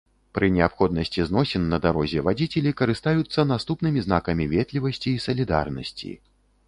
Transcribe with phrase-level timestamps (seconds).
[0.35, 6.11] Пры неабходнасці зносін на дарозе вадзіцелі карыстаюцца наступнымі знакамі ветлівасці і салідарнасці.